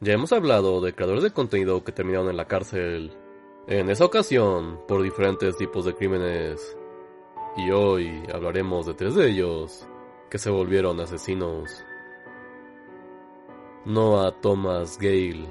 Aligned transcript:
Ya 0.00 0.12
hemos 0.12 0.32
hablado 0.32 0.80
de 0.80 0.94
creadores 0.94 1.24
de 1.24 1.32
contenido 1.32 1.82
que 1.82 1.90
terminaron 1.90 2.30
en 2.30 2.36
la 2.36 2.46
cárcel, 2.46 3.12
en 3.66 3.90
esa 3.90 4.04
ocasión 4.04 4.78
por 4.86 5.02
diferentes 5.02 5.56
tipos 5.56 5.84
de 5.84 5.94
crímenes, 5.96 6.76
y 7.56 7.72
hoy 7.72 8.22
hablaremos 8.32 8.86
de 8.86 8.94
tres 8.94 9.16
de 9.16 9.28
ellos 9.28 9.88
que 10.30 10.38
se 10.38 10.50
volvieron 10.50 11.00
asesinos. 11.00 11.84
Noah 13.86 14.40
Thomas 14.40 14.98
Gale. 14.98 15.48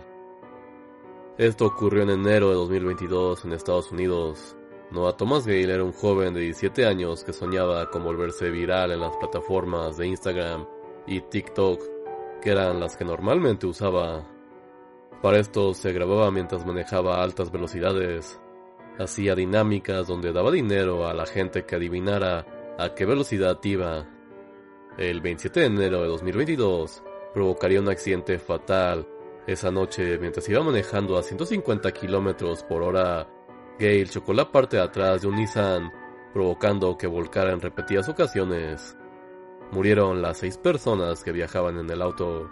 Esto 1.38 1.66
ocurrió 1.66 2.04
en 2.04 2.12
enero 2.12 2.48
de 2.48 2.56
2022 2.56 3.44
en 3.44 3.52
Estados 3.52 3.92
Unidos. 3.92 4.56
Noah 4.92 5.18
Thomas 5.18 5.46
Gale 5.46 5.74
era 5.74 5.84
un 5.84 5.92
joven 5.92 6.34
de 6.34 6.40
17 6.40 6.86
años 6.86 7.26
que 7.26 7.34
soñaba 7.34 7.90
con 7.92 8.02
volverse 8.02 8.50
viral 8.50 8.94
en 8.94 9.02
las 9.02 9.18
plataformas 9.18 9.98
de 9.98 10.08
Instagram 10.08 10.66
y 11.06 11.20
TikTok, 11.20 11.82
que 12.42 12.52
eran 12.52 12.80
las 12.80 12.96
que 12.96 13.04
normalmente 13.04 13.68
usaba. 13.68 14.37
Para 15.22 15.40
esto 15.40 15.74
se 15.74 15.94
grababa 15.94 16.30
mientras 16.30 16.66
manejaba 16.66 17.18
a 17.18 17.24
altas 17.24 17.52
velocidades, 17.52 18.40
hacía 19.00 19.34
dinámicas 19.34 20.08
donde 20.08 20.32
daba 20.32 20.52
dinero 20.52 21.08
a 21.08 21.14
la 21.14 21.26
gente 21.26 21.66
que 21.66 21.76
adivinara 21.76 22.76
a 22.78 22.94
qué 22.94 23.06
velocidad 23.06 23.60
iba. 23.64 24.06
El 24.98 25.22
27 25.22 25.60
de 25.60 25.66
enero 25.66 26.02
de 26.04 26.08
2022 26.08 27.04
provocaría 27.34 27.82
un 27.82 27.90
accidente 27.90 28.38
fatal. 28.38 29.08
Esa 29.48 29.72
noche, 29.72 30.20
mientras 30.20 30.48
iba 30.50 30.62
manejando 30.62 31.18
a 31.18 31.24
150 31.24 31.92
kilómetros 31.94 32.64
por 32.64 32.84
hora 32.84 33.28
Gale 33.80 34.08
chocó 34.08 34.34
la 34.34 34.52
parte 34.52 34.78
de 34.78 34.84
atrás 34.84 35.22
de 35.22 35.28
un 35.28 35.36
Nissan, 35.36 35.92
provocando 36.34 36.98
que 36.98 37.08
volcara 37.08 37.54
en 37.54 37.62
repetidas 37.62 38.10
ocasiones. 38.10 38.98
Murieron 39.72 40.22
las 40.22 40.40
seis 40.40 40.58
personas 40.58 41.24
que 41.24 41.32
viajaban 41.32 41.78
en 41.78 41.90
el 41.90 42.02
auto, 42.02 42.50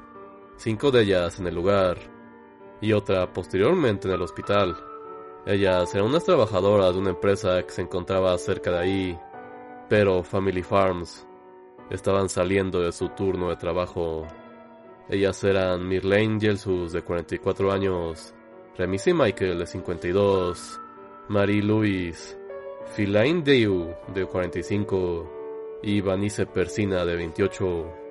cinco 0.58 0.90
de 0.92 1.02
ellas 1.04 1.40
en 1.40 1.48
el 1.48 1.56
lugar 1.56 2.15
y 2.82 2.94
otra 2.94 3.32
posteriormente 3.32 4.08
en 4.08 4.14
el 4.16 4.22
hospital. 4.22 4.76
Ellas 5.46 5.94
eran 5.94 6.08
unas 6.08 6.24
trabajadoras 6.24 6.94
de 6.94 7.00
una 7.00 7.12
empresa 7.12 7.62
que 7.64 7.72
se 7.72 7.82
encontraba 7.82 8.38
cerca 8.38 8.72
de 8.72 8.78
ahí, 8.80 9.20
pero 9.88 10.24
Family 10.24 10.64
Farms 10.64 11.28
estaban 11.90 12.30
saliendo 12.30 12.82
de 12.82 12.92
su 12.92 13.10
turno 13.10 13.50
de 13.50 13.56
trabajo. 13.56 14.26
Ellas 15.08 15.44
eran 15.44 15.88
Mirlane 15.88 16.40
Gelsus 16.40 16.94
de 16.94 17.04
44 17.04 17.72
años, 17.72 18.34
Remisi 18.78 19.14
Michael 19.14 19.60
de 19.60 19.68
52, 19.68 20.82
Marie-Louise, 21.30 22.38
Philaine 22.96 23.44
Deu, 23.44 23.96
de 24.14 24.26
45, 24.26 25.80
y 25.84 26.02
Vanice 26.02 26.48
Persina, 26.48 27.06
de 27.06 27.16
28. 27.16 28.05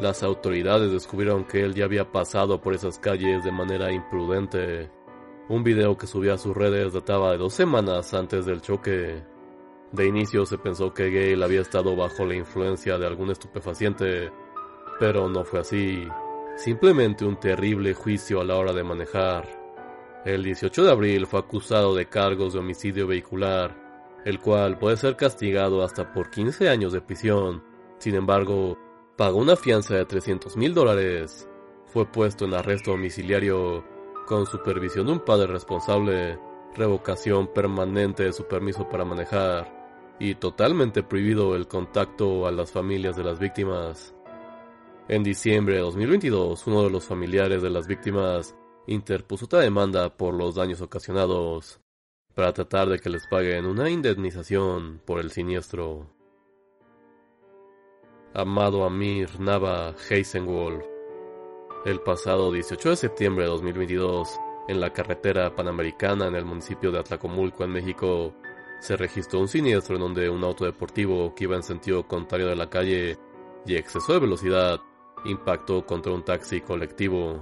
Las 0.00 0.22
autoridades 0.22 0.90
descubrieron 0.90 1.44
que 1.44 1.62
él 1.62 1.74
ya 1.74 1.84
había 1.84 2.10
pasado 2.10 2.58
por 2.62 2.72
esas 2.72 2.98
calles 2.98 3.44
de 3.44 3.52
manera 3.52 3.92
imprudente. 3.92 4.90
Un 5.50 5.62
video 5.62 5.98
que 5.98 6.06
subió 6.06 6.32
a 6.32 6.38
sus 6.38 6.56
redes 6.56 6.94
databa 6.94 7.32
de 7.32 7.36
dos 7.36 7.52
semanas 7.52 8.14
antes 8.14 8.46
del 8.46 8.62
choque. 8.62 9.22
De 9.92 10.06
inicio 10.06 10.46
se 10.46 10.56
pensó 10.56 10.94
que 10.94 11.10
Gale 11.10 11.44
había 11.44 11.60
estado 11.60 11.94
bajo 11.96 12.24
la 12.24 12.34
influencia 12.34 12.96
de 12.96 13.06
algún 13.06 13.30
estupefaciente, 13.30 14.32
pero 14.98 15.28
no 15.28 15.44
fue 15.44 15.60
así. 15.60 16.08
Simplemente 16.56 17.26
un 17.26 17.38
terrible 17.38 17.92
juicio 17.92 18.40
a 18.40 18.44
la 18.44 18.56
hora 18.56 18.72
de 18.72 18.82
manejar. 18.82 19.48
El 20.24 20.42
18 20.44 20.82
de 20.82 20.90
abril 20.90 21.26
fue 21.26 21.40
acusado 21.40 21.94
de 21.94 22.06
cargos 22.06 22.54
de 22.54 22.60
homicidio 22.60 23.06
vehicular, 23.06 23.76
el 24.24 24.40
cual 24.40 24.78
puede 24.78 24.96
ser 24.96 25.14
castigado 25.16 25.82
hasta 25.82 26.10
por 26.10 26.30
15 26.30 26.70
años 26.70 26.94
de 26.94 27.02
prisión. 27.02 27.62
Sin 27.98 28.14
embargo, 28.14 28.78
pagó 29.20 29.36
una 29.36 29.54
fianza 29.54 29.96
de 29.96 30.06
300 30.06 30.56
mil 30.56 30.72
dólares. 30.72 31.46
Fue 31.84 32.06
puesto 32.06 32.46
en 32.46 32.54
arresto 32.54 32.92
domiciliario 32.92 33.84
con 34.26 34.46
supervisión 34.46 35.04
de 35.04 35.12
un 35.12 35.20
padre 35.20 35.46
responsable, 35.46 36.38
revocación 36.74 37.52
permanente 37.52 38.22
de 38.22 38.32
su 38.32 38.46
permiso 38.46 38.88
para 38.88 39.04
manejar 39.04 40.16
y 40.18 40.36
totalmente 40.36 41.02
prohibido 41.02 41.54
el 41.54 41.68
contacto 41.68 42.46
a 42.46 42.50
las 42.50 42.72
familias 42.72 43.14
de 43.14 43.24
las 43.24 43.38
víctimas. 43.38 44.14
En 45.06 45.22
diciembre 45.22 45.74
de 45.74 45.82
2022, 45.82 46.66
uno 46.66 46.84
de 46.84 46.90
los 46.90 47.04
familiares 47.04 47.60
de 47.60 47.68
las 47.68 47.86
víctimas 47.86 48.54
interpuso 48.86 49.44
otra 49.44 49.60
demanda 49.60 50.16
por 50.16 50.32
los 50.32 50.54
daños 50.54 50.80
ocasionados 50.80 51.78
para 52.34 52.54
tratar 52.54 52.88
de 52.88 52.98
que 52.98 53.10
les 53.10 53.26
paguen 53.26 53.66
una 53.66 53.90
indemnización 53.90 55.02
por 55.04 55.20
el 55.20 55.30
siniestro. 55.30 56.19
Amado 58.32 58.84
Amir 58.84 59.40
Nava 59.40 59.92
Heisenwolf, 60.08 60.84
el 61.84 62.00
pasado 62.00 62.52
18 62.52 62.90
de 62.90 62.96
septiembre 62.96 63.42
de 63.42 63.50
2022, 63.50 64.38
en 64.68 64.78
la 64.78 64.92
carretera 64.92 65.52
panamericana 65.56 66.28
en 66.28 66.36
el 66.36 66.44
municipio 66.44 66.92
de 66.92 67.00
Atlacomulco, 67.00 67.64
en 67.64 67.72
México, 67.72 68.32
se 68.78 68.96
registró 68.96 69.40
un 69.40 69.48
siniestro 69.48 69.96
en 69.96 70.02
donde 70.02 70.30
un 70.30 70.44
auto 70.44 70.64
deportivo 70.64 71.34
que 71.34 71.42
iba 71.42 71.56
en 71.56 71.64
sentido 71.64 72.06
contrario 72.06 72.46
de 72.46 72.54
la 72.54 72.70
calle 72.70 73.18
y 73.66 73.74
exceso 73.74 74.12
de 74.12 74.20
velocidad 74.20 74.80
impactó 75.24 75.84
contra 75.84 76.12
un 76.12 76.24
taxi 76.24 76.60
colectivo. 76.60 77.40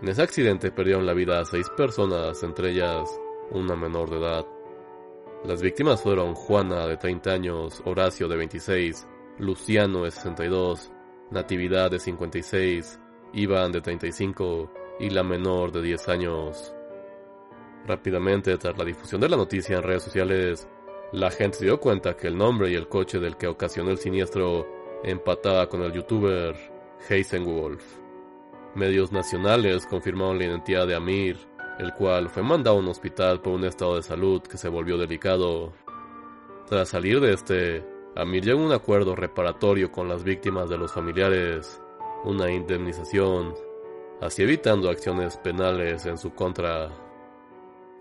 En 0.00 0.08
ese 0.08 0.22
accidente 0.22 0.70
perdieron 0.70 1.06
la 1.06 1.12
vida 1.12 1.44
seis 1.44 1.68
personas, 1.70 2.40
entre 2.44 2.70
ellas 2.70 3.10
una 3.50 3.74
menor 3.74 4.10
de 4.10 4.18
edad. 4.18 4.46
Las 5.44 5.60
víctimas 5.60 6.00
fueron 6.00 6.36
Juana 6.36 6.86
de 6.86 6.98
30 6.98 7.32
años, 7.32 7.82
Horacio 7.84 8.28
de 8.28 8.36
26, 8.36 9.08
Luciano 9.38 10.04
de 10.04 10.10
62, 10.10 10.90
Natividad 11.30 11.90
de 11.90 11.98
56, 11.98 13.00
Iván 13.32 13.72
de 13.72 13.80
35 13.80 14.70
y 15.00 15.10
la 15.10 15.22
menor 15.22 15.72
de 15.72 15.82
10 15.82 16.08
años. 16.08 16.74
Rápidamente, 17.86 18.56
tras 18.58 18.76
la 18.76 18.84
difusión 18.84 19.20
de 19.20 19.28
la 19.28 19.36
noticia 19.36 19.76
en 19.76 19.82
redes 19.82 20.04
sociales, 20.04 20.68
la 21.12 21.30
gente 21.30 21.58
se 21.58 21.64
dio 21.64 21.80
cuenta 21.80 22.16
que 22.16 22.28
el 22.28 22.36
nombre 22.36 22.70
y 22.70 22.74
el 22.74 22.88
coche 22.88 23.18
del 23.18 23.36
que 23.36 23.46
ocasionó 23.46 23.90
el 23.90 23.98
siniestro 23.98 24.66
empataba 25.02 25.68
con 25.68 25.82
el 25.82 25.92
youtuber 25.92 26.54
Heisenwolf. 27.08 27.82
Medios 28.74 29.12
nacionales 29.12 29.86
confirmaron 29.86 30.38
la 30.38 30.44
identidad 30.44 30.86
de 30.86 30.94
Amir, 30.94 31.36
el 31.78 31.92
cual 31.94 32.28
fue 32.28 32.42
mandado 32.42 32.76
a 32.76 32.80
un 32.80 32.88
hospital 32.88 33.40
por 33.40 33.54
un 33.54 33.64
estado 33.64 33.96
de 33.96 34.02
salud 34.02 34.42
que 34.42 34.56
se 34.56 34.68
volvió 34.68 34.96
delicado. 34.96 35.72
Tras 36.66 36.90
salir 36.90 37.20
de 37.20 37.32
este, 37.32 37.91
Amir 38.14 38.44
llegó 38.44 38.62
un 38.62 38.72
acuerdo 38.72 39.16
reparatorio 39.16 39.90
con 39.90 40.08
las 40.08 40.22
víctimas 40.22 40.68
de 40.68 40.76
los 40.76 40.92
familiares, 40.92 41.80
una 42.24 42.50
indemnización, 42.50 43.54
así 44.20 44.42
evitando 44.42 44.90
acciones 44.90 45.36
penales 45.38 46.04
en 46.06 46.18
su 46.18 46.34
contra. 46.34 46.90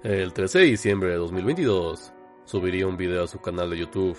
El 0.04 0.34
13 0.34 0.60
de 0.60 0.66
diciembre 0.66 1.10
de 1.12 1.16
2022, 1.16 2.12
subiría 2.44 2.88
un 2.88 2.98
video 2.98 3.24
a 3.24 3.28
su 3.28 3.40
canal 3.40 3.70
de 3.70 3.78
YouTube, 3.78 4.18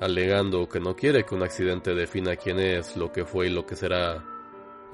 alegando 0.00 0.68
que 0.68 0.80
no 0.80 0.94
quiere 0.94 1.24
que 1.24 1.34
un 1.34 1.42
accidente 1.42 1.94
defina 1.94 2.36
quién 2.36 2.60
es, 2.60 2.96
lo 2.96 3.10
que 3.10 3.24
fue 3.24 3.48
y 3.48 3.50
lo 3.50 3.66
que 3.66 3.74
será 3.74 4.22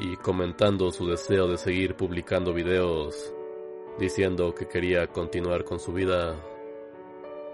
y 0.02 0.16
comentando 0.16 0.90
su 0.90 1.06
deseo 1.06 1.46
de 1.46 1.58
seguir 1.58 1.94
publicando 1.94 2.54
videos, 2.54 3.34
diciendo 3.98 4.54
que 4.54 4.66
quería 4.66 5.06
continuar 5.08 5.64
con 5.64 5.78
su 5.78 5.92
vida. 5.92 6.34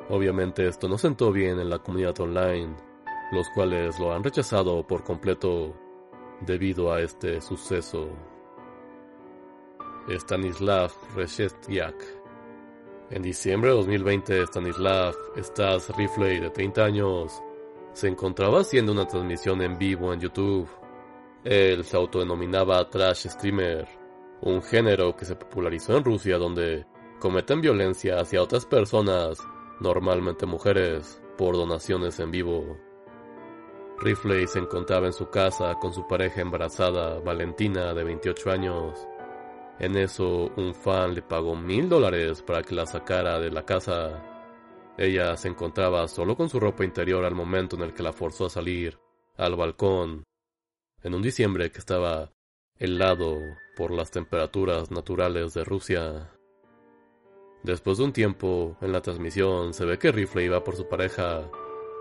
Obviamente 0.09 0.67
esto 0.67 0.89
no 0.89 0.99
sentó 0.99 1.33
bien 1.33 1.59
en 1.59 1.71
la 1.71 1.79
comunidad 1.79 2.19
online, 2.21 2.77
los 3.33 3.49
cuales 3.51 3.99
lo 3.99 4.13
han 4.13 4.23
rechazado 4.23 4.87
por 4.87 5.03
completo 5.05 5.75
debido 6.41 6.93
a 6.93 7.01
este 7.01 7.41
suceso. 7.41 8.09
Stanislav 10.09 10.93
Reshestiak 11.17 11.97
En 13.11 13.23
diciembre 13.23 13.71
de 13.71 13.77
2020, 13.77 14.43
Stanislav 14.43 15.15
Stas 15.39 15.97
Rifley, 15.97 16.39
de 16.39 16.51
30 16.51 16.85
años, 16.85 17.43
se 17.93 18.09
encontraba 18.09 18.61
haciendo 18.61 18.93
una 18.93 19.07
transmisión 19.07 19.63
en 19.63 19.77
vivo 19.77 20.13
en 20.13 20.21
YouTube 20.21 20.69
él 21.47 21.85
se 21.85 21.97
autodenominaba 21.97 22.91
trash 22.91 23.29
streamer, 23.29 23.87
un 24.41 24.61
género 24.65 25.15
que 25.15 25.25
se 25.25 25.37
popularizó 25.37 25.97
en 25.97 26.03
Rusia 26.03 26.39
donde 26.39 26.85
cometen 27.21 27.61
violencia 27.61 28.19
hacia 28.19 28.43
otras 28.43 28.67
personas, 28.67 29.39
normalmente 29.81 30.47
mujeres, 30.47 31.23
por 31.37 31.55
donaciones 31.55 32.19
en 32.21 32.31
vivo. 32.31 32.79
Rifley 33.99 34.47
se 34.47 34.59
encontraba 34.59 35.07
en 35.07 35.13
su 35.13 35.31
casa 35.31 35.75
con 35.81 35.93
su 35.93 36.07
pareja 36.07 36.41
embarazada, 36.41 37.21
Valentina, 37.21 37.95
de 37.95 38.05
28 38.05 38.51
años. 38.51 39.07
En 39.79 39.97
eso, 39.97 40.51
un 40.57 40.75
fan 40.75 41.15
le 41.15 41.23
pagó 41.23 41.55
mil 41.57 41.89
dólares 41.89 42.43
para 42.43 42.63
que 42.63 42.75
la 42.75 42.87
sacara 42.87 43.39
de 43.39 43.51
la 43.51 43.65
casa. 43.65 44.23
Ella 44.99 45.37
se 45.37 45.49
encontraba 45.49 46.09
solo 46.09 46.37
con 46.37 46.49
su 46.49 46.59
ropa 46.59 46.85
interior 46.85 47.25
al 47.25 47.35
momento 47.35 47.77
en 47.77 47.83
el 47.83 47.95
que 47.95 48.03
la 48.03 48.13
forzó 48.13 48.47
a 48.47 48.51
salir 48.51 48.99
al 49.37 49.55
balcón 49.55 50.25
en 51.03 51.15
un 51.15 51.23
diciembre 51.23 51.71
que 51.71 51.79
estaba 51.79 52.33
helado 52.79 53.39
por 53.77 53.91
las 53.91 54.11
temperaturas 54.11 54.91
naturales 54.91 55.53
de 55.55 55.65
Rusia. 55.65 56.36
Después 57.67 57.99
de 57.99 58.05
un 58.05 58.13
tiempo, 58.13 58.77
en 58.81 58.93
la 58.93 59.03
transmisión 59.03 59.75
se 59.75 59.85
ve 59.85 59.99
que 59.99 60.13
Rifle 60.13 60.45
iba 60.45 60.63
por 60.63 60.77
su 60.77 60.87
pareja, 60.87 61.51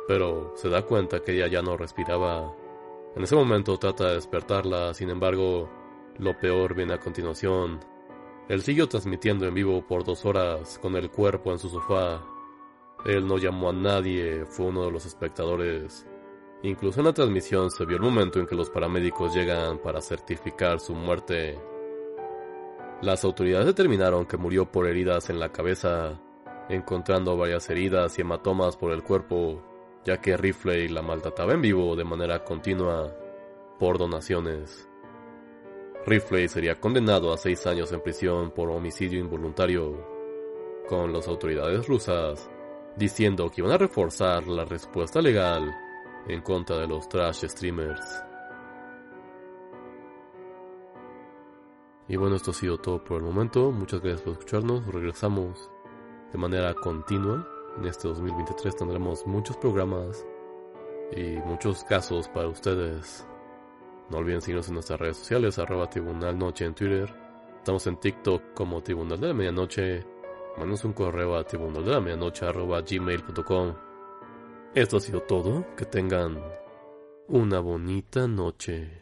pero 0.07 0.53
se 0.56 0.69
da 0.69 0.83
cuenta 0.83 1.23
que 1.23 1.31
ella 1.31 1.47
ya 1.47 1.63
no 1.63 1.75
respiraba. 1.75 2.53
En 3.15 3.23
ese 3.23 3.35
momento 3.35 3.75
trata 3.79 4.09
de 4.09 4.13
despertarla, 4.13 4.94
sin 4.94 5.09
embargo, 5.09 5.67
Lo 6.19 6.39
peor 6.39 6.75
viene 6.75 6.94
a 6.94 7.00
continuación. 7.00 7.79
Él 8.47 8.62
siguió 8.62 8.88
transmitiendo 8.88 9.47
en 9.47 9.56
vivo 9.56 9.85
por 9.88 10.03
dos 10.03 10.23
horas 10.23 10.77
con 10.77 10.95
el 10.95 11.09
cuerpo 11.09 11.51
en 11.51 11.57
su 11.57 11.67
sofá. 11.67 12.23
Él 13.03 13.25
no 13.25 13.39
llamó 13.39 13.69
a 13.69 13.73
nadie, 13.73 14.45
fue 14.45 14.67
uno 14.67 14.85
de 14.85 14.91
los 14.91 15.07
espectadores. 15.07 16.06
Incluso 16.62 17.00
en 17.00 17.07
la 17.07 17.13
transmisión 17.13 17.71
se 17.71 17.85
vio 17.85 17.97
el 17.97 18.03
momento 18.03 18.39
en 18.39 18.45
que 18.45 18.56
los 18.56 18.69
paramédicos 18.69 19.33
llegan 19.33 19.79
para 19.79 20.00
certificar 20.00 20.79
su 20.79 20.94
muerte. 20.94 21.59
Las 23.01 23.24
autoridades 23.24 23.68
determinaron 23.68 24.25
que 24.25 24.38
murió 24.38 24.71
por 24.71 24.88
heridas 24.88 25.30
en 25.30 25.39
la 25.39 25.51
cabeza, 25.51 26.19
encontrando 26.69 27.38
varias 27.38 27.69
heridas 27.69 28.18
y 28.18 28.21
hematomas 28.21 28.77
por 28.77 28.92
el 28.92 29.03
cuerpo, 29.03 29.62
ya 30.06 30.21
que 30.21 30.38
Rifley 30.38 30.88
la 30.88 31.01
maltrataba 31.01 31.53
en 31.53 31.62
vivo 31.62 31.95
de 31.95 32.03
manera 32.03 32.44
continua 32.44 33.13
por 33.80 33.97
donaciones. 33.97 34.88
Rifley 36.06 36.47
sería 36.47 36.80
condenado 36.80 37.33
a 37.33 37.38
seis 37.38 37.65
años 37.68 37.92
en 37.92 38.01
prisión 38.01 38.51
por 38.51 38.69
homicidio 38.69 39.19
involuntario, 39.19 40.06
con 40.88 41.12
las 41.12 41.27
autoridades 41.27 41.88
rusas 41.88 42.50
diciendo 42.95 43.50
que 43.51 43.62
iban 43.62 43.74
a 43.74 43.77
reforzar 43.77 44.48
la 44.48 44.65
respuesta 44.65 45.21
legal 45.21 45.75
en 46.27 46.41
contra 46.41 46.77
de 46.77 46.88
los 46.88 47.07
trash 47.09 47.45
streamers. 47.45 48.24
Y 52.07 52.18
bueno, 52.18 52.36
esto 52.36 52.52
ha 52.52 52.54
sido 52.54 52.78
todo 52.78 53.04
por 53.04 53.18
el 53.18 53.24
momento. 53.24 53.72
Muchas 53.72 54.02
gracias 54.02 54.22
por 54.22 54.34
escucharnos. 54.34 54.86
Regresamos 54.86 55.69
de 56.31 56.38
manera 56.38 56.74
continua. 56.74 57.48
En 57.78 57.86
este 57.86 58.07
2023 58.07 58.75
tendremos 58.75 59.25
muchos 59.25 59.57
programas 59.57 60.25
y 61.16 61.38
muchos 61.46 61.84
casos 61.84 62.30
para 62.30 62.48
ustedes. 62.48 63.28
No 64.10 64.18
olviden 64.19 64.42
seguirnos 64.42 64.68
en 64.68 64.75
nuestras 64.75 65.00
redes 65.00 65.18
sociales, 65.18 65.57
arroba 65.57 65.90
Tribunal 65.90 66.38
Noche 66.38 66.66
en 66.66 66.75
Twitter. 66.75 67.12
Estamos 67.57 67.88
en 67.88 67.98
TikTok 67.98 68.54
como 68.54 68.84
Tribunal 68.84 69.19
de 69.19 69.28
la 69.28 69.34
Medianoche. 69.34 70.06
Mándanos 70.58 70.86
un 70.86 70.94
correo 70.94 71.36
a 71.36 71.44
tribunal 71.44 71.84
de 71.84 71.92
la 71.92 72.00
medianoche 72.00 72.46
arroba. 72.46 72.81
Esto 74.74 74.98
ha 74.98 75.01
sido 75.01 75.22
todo. 75.22 75.66
Que 75.75 75.86
tengan 75.86 76.42
una 77.28 77.60
bonita 77.60 78.28
noche. 78.28 78.90